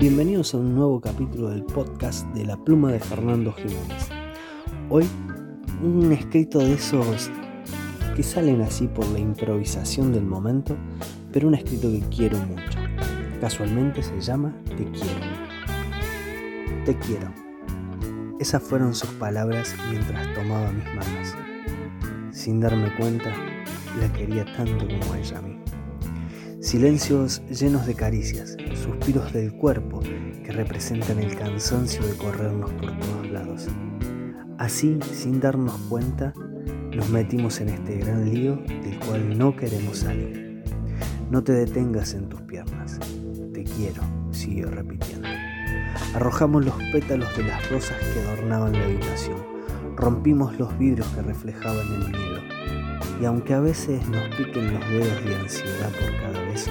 [0.00, 4.08] bienvenidos a un nuevo capítulo del podcast de la pluma de Fernando Jiménez.
[4.88, 5.06] Hoy
[5.82, 7.30] un escrito de esos
[8.16, 10.74] que salen así por la improvisación del momento,
[11.30, 12.78] pero un escrito que quiero mucho.
[13.42, 15.26] Casualmente se llama Te quiero.
[16.86, 17.30] Te quiero.
[18.38, 21.34] Esas fueron sus palabras mientras tomaba mis manos.
[22.30, 23.34] Sin darme cuenta,
[24.00, 25.60] la quería tanto como ella a mí.
[26.60, 33.30] Silencios llenos de caricias, suspiros del cuerpo que representan el cansancio de corrernos por todos
[33.30, 33.66] lados.
[34.58, 36.34] Así, sin darnos cuenta,
[36.94, 40.62] nos metimos en este gran lío del cual no queremos salir.
[41.30, 42.98] No te detengas en tus piernas.
[43.54, 45.28] Te quiero, siguió repitiendo.
[46.14, 49.38] Arrojamos los pétalos de las rosas que adornaban la habitación.
[49.96, 52.40] Rompimos los vidrios que reflejaban el miedo.
[53.20, 56.70] Y aunque a veces nos piquen los dedos de ansiedad por cada beso,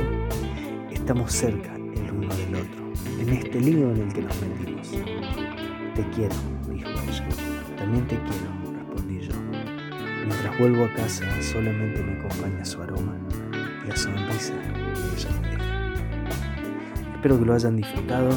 [0.91, 4.89] estamos cerca el uno del otro, en este lío en el que nos metimos.
[5.93, 6.33] Te quiero,
[6.67, 7.27] dijo ella.
[7.77, 9.33] También te quiero, respondí yo.
[10.25, 13.15] Mientras vuelvo a casa solamente me acompaña su aroma
[13.83, 17.13] y la sonrisa que ella me deja.
[17.13, 18.29] Espero que lo hayan disfrutado